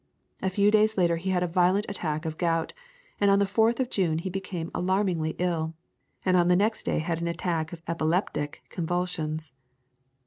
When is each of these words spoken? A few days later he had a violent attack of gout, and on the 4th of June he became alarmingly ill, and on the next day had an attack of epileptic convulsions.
A 0.41 0.49
few 0.49 0.71
days 0.71 0.97
later 0.97 1.17
he 1.17 1.29
had 1.29 1.43
a 1.43 1.47
violent 1.47 1.85
attack 1.87 2.25
of 2.25 2.39
gout, 2.39 2.73
and 3.19 3.29
on 3.29 3.37
the 3.37 3.45
4th 3.45 3.79
of 3.79 3.91
June 3.91 4.17
he 4.17 4.31
became 4.31 4.71
alarmingly 4.73 5.35
ill, 5.37 5.75
and 6.25 6.35
on 6.35 6.47
the 6.47 6.55
next 6.55 6.87
day 6.87 6.97
had 6.97 7.21
an 7.21 7.27
attack 7.27 7.71
of 7.71 7.83
epileptic 7.87 8.63
convulsions. 8.69 9.51